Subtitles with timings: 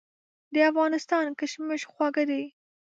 [0.53, 2.43] د افغانستان کشمش خواږه دي.